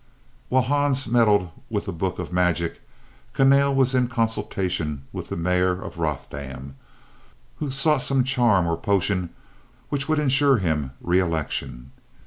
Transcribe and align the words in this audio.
While 0.49 0.63
Hans 0.63 1.05
meddled 1.07 1.51
with 1.69 1.85
the 1.85 1.91
book 1.93 2.17
of 2.17 2.33
magic, 2.33 2.81
Kahnale 3.35 3.75
was 3.75 3.93
in 3.93 4.07
consultation 4.07 5.03
with 5.13 5.29
the 5.29 5.37
Mayor 5.37 5.79
of 5.79 5.99
Rothdam, 5.99 6.73
who 7.57 7.69
sought 7.69 8.01
some 8.01 8.23
charm 8.23 8.65
or 8.65 8.77
potion 8.77 9.29
which 9.89 10.09
would 10.09 10.17
insure 10.17 10.57
him 10.57 10.93
reëlection. 11.05 11.89